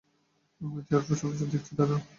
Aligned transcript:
আমি 0.61 0.81
তো 0.81 0.91
air force 0.91 1.21
officer 1.25 1.49
দেখছি 1.51 1.71
দাদা। 1.75 1.97